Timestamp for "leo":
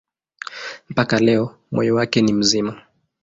1.19-1.57